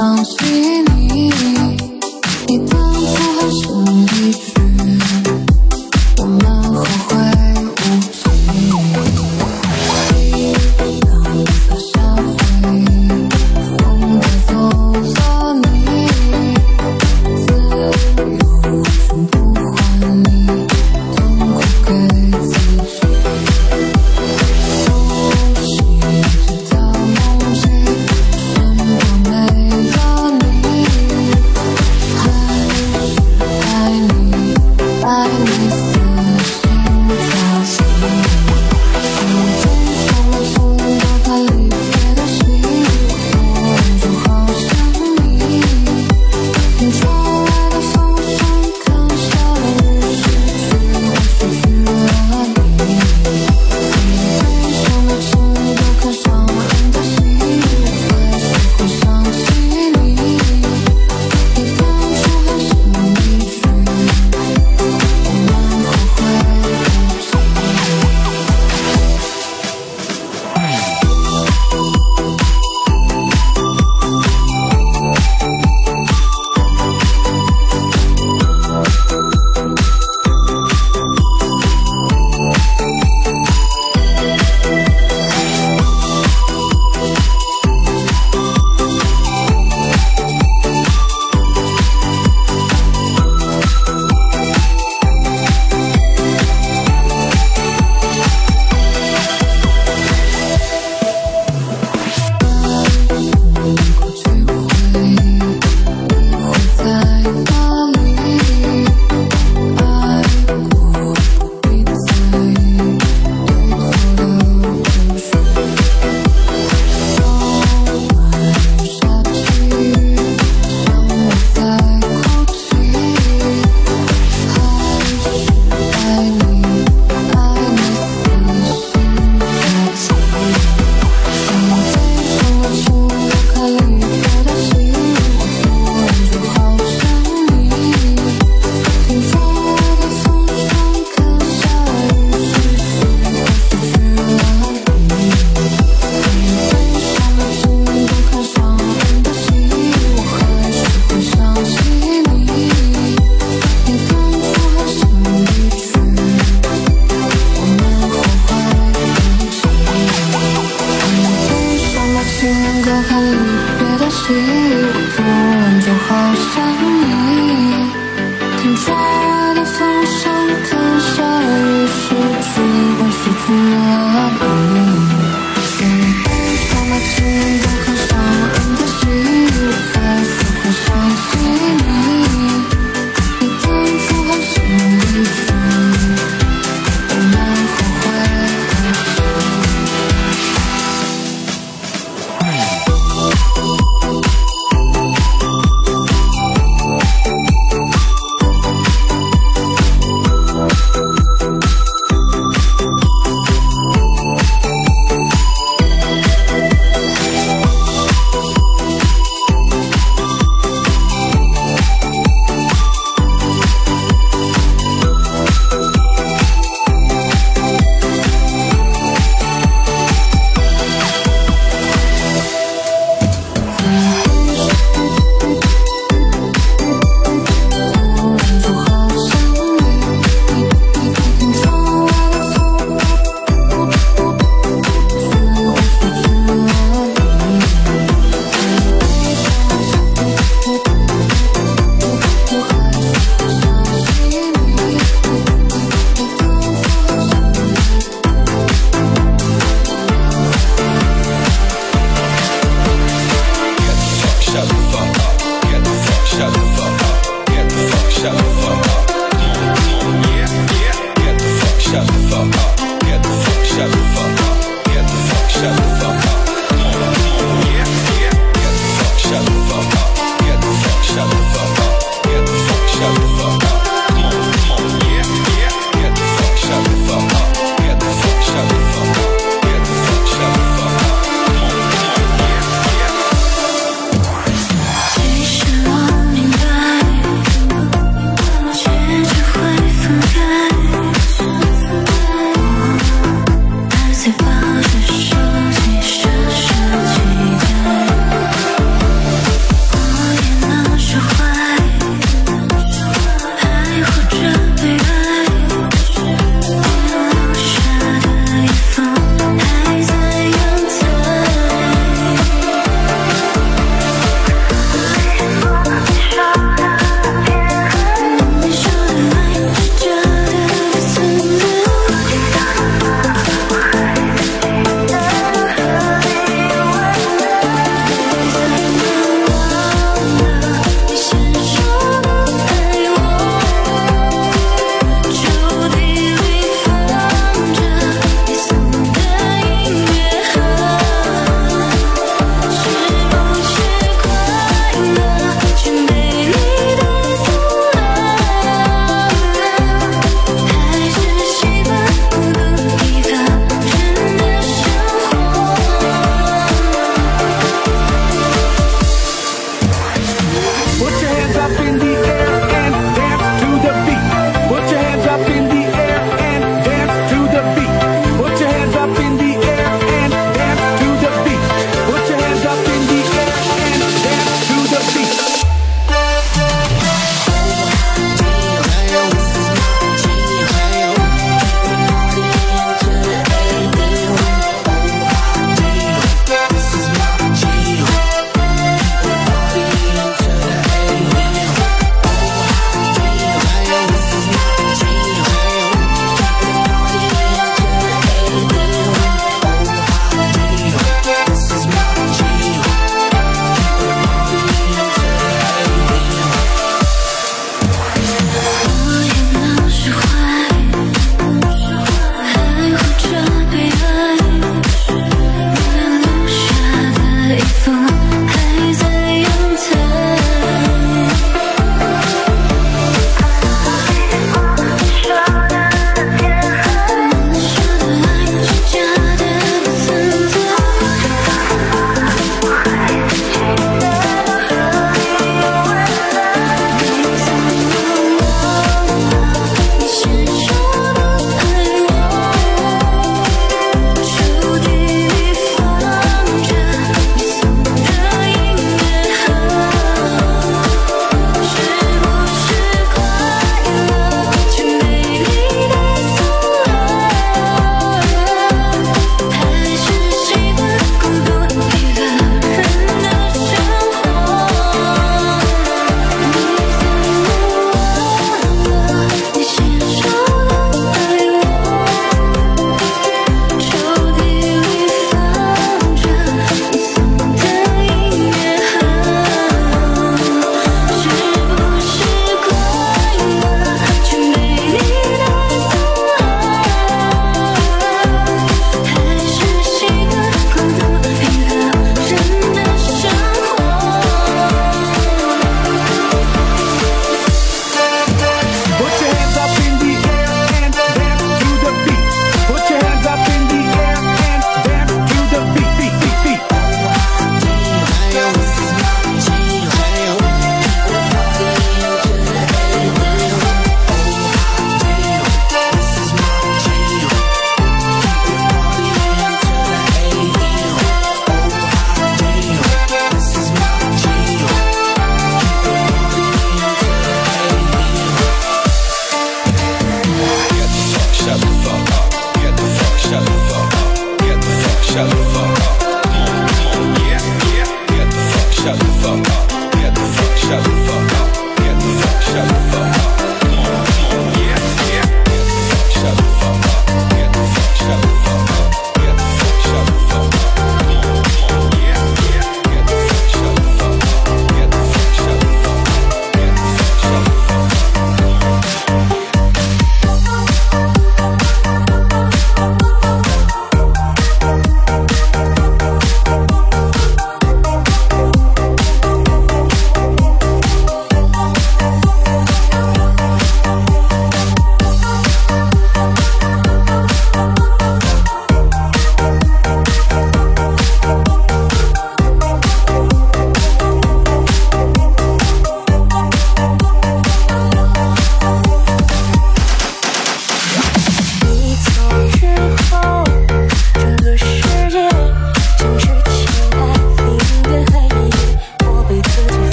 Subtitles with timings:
[0.00, 1.59] 想起你。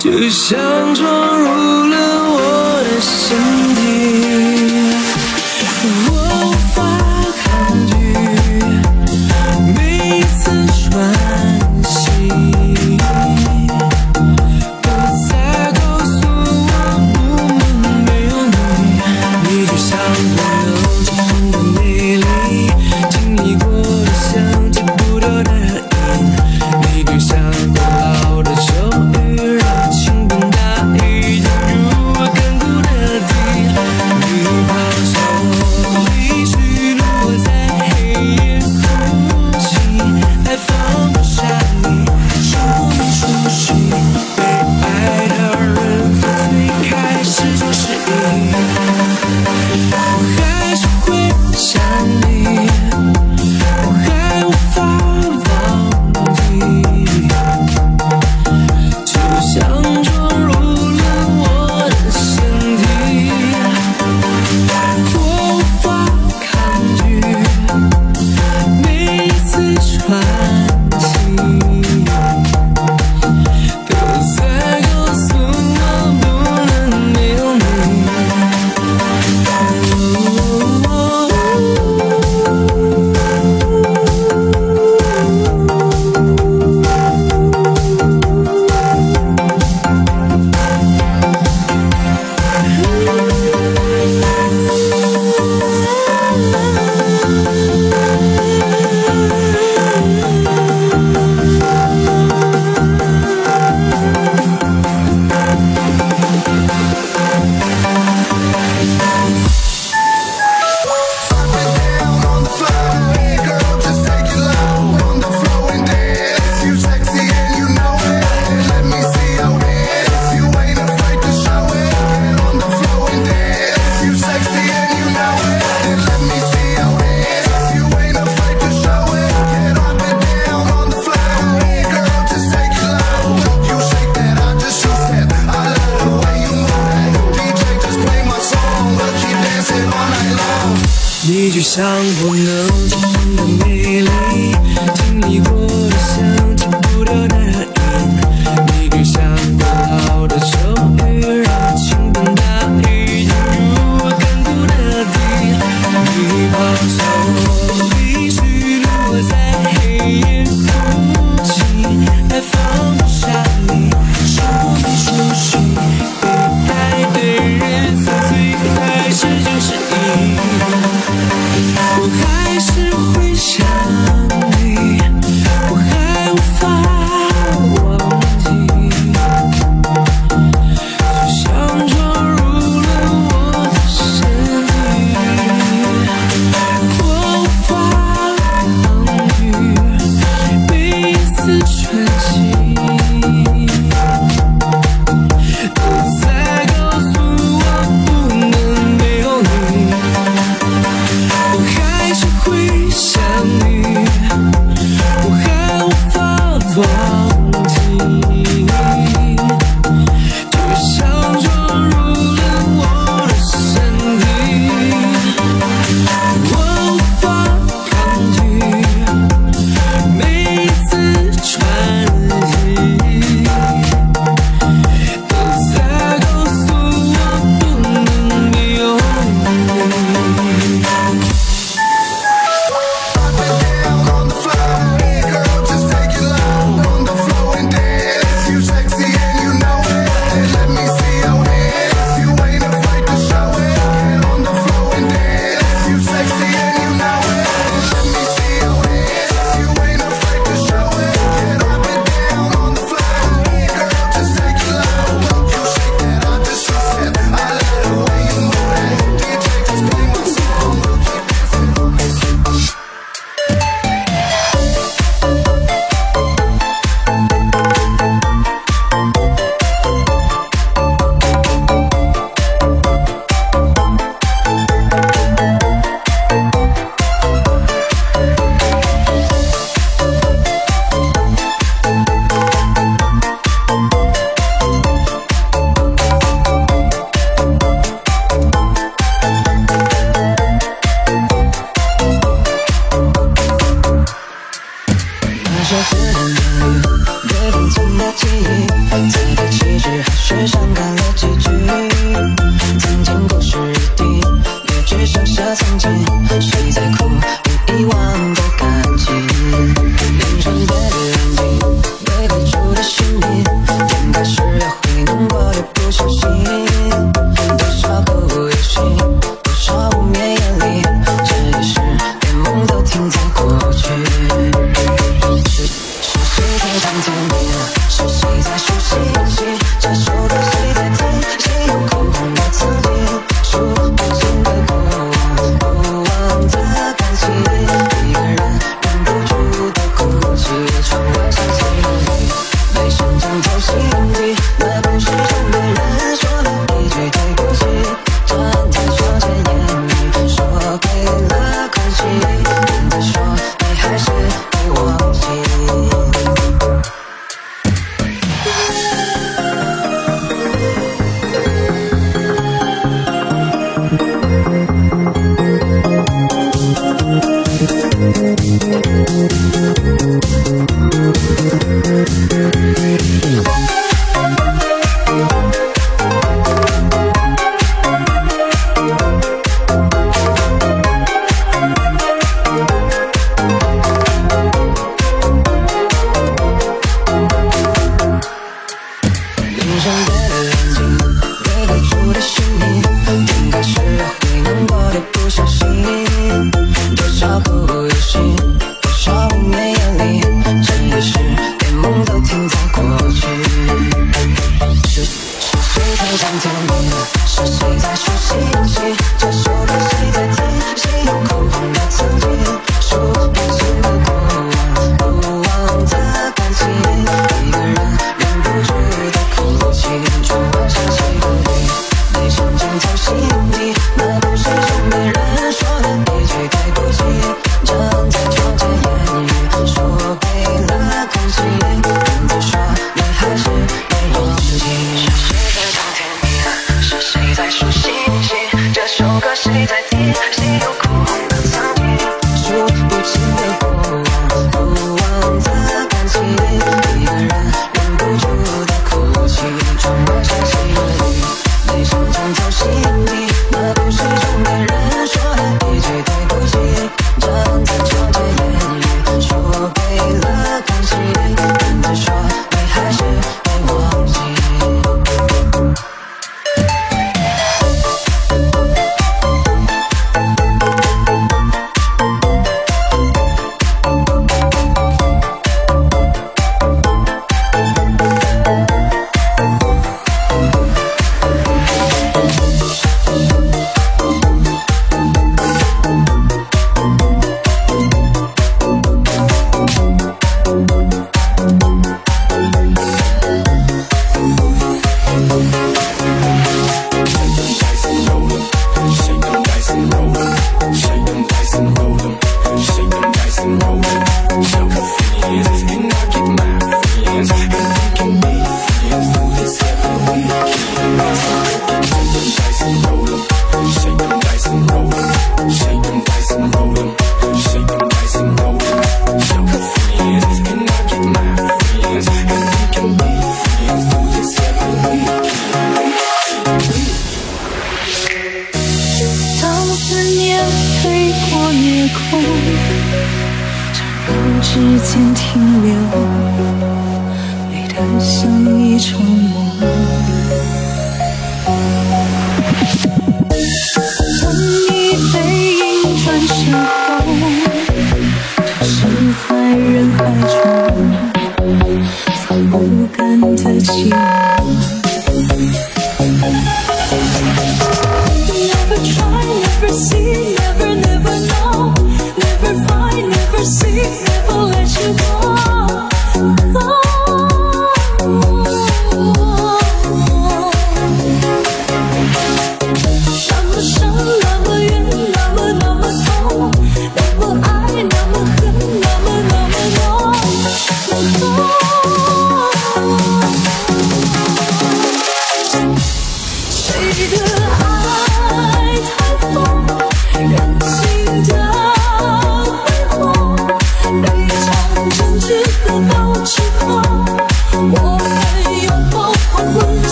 [0.00, 0.58] 就像
[0.94, 1.46] 闯入
[1.84, 3.36] 了我的身
[3.76, 4.29] 体，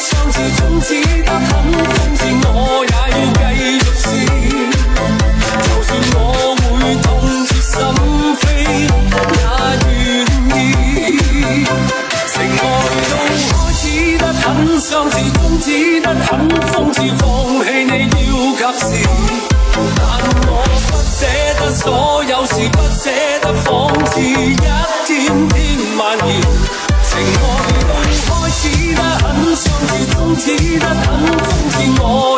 [0.00, 2.94] 相处中止得很放肆我也
[3.40, 4.02] 要继续试。
[5.62, 6.18] 就算我
[6.56, 6.62] 会
[7.02, 7.06] 痛
[7.46, 7.72] 彻心
[8.40, 8.42] 扉
[9.30, 9.42] 也
[9.86, 9.92] 愿
[10.50, 10.64] 意
[12.26, 12.62] 情爱
[13.08, 13.12] 中
[13.50, 13.82] 开始
[14.18, 14.44] 得很
[14.80, 15.66] 相似终止
[16.00, 17.22] 得很放肆放
[17.64, 17.94] 弃你
[18.60, 19.23] 要及时
[30.36, 32.33] 只得等风似我。